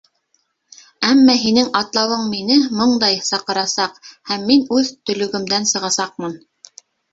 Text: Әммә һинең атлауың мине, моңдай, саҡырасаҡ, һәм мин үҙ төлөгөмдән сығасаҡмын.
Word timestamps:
Әммә 1.09 1.35
һинең 1.41 1.69
атлауың 1.79 2.23
мине, 2.31 2.57
моңдай, 2.79 3.21
саҡырасаҡ, 3.29 4.01
һәм 4.33 4.49
мин 4.49 4.67
үҙ 4.81 4.93
төлөгөмдән 5.13 5.71
сығасаҡмын. 5.77 6.37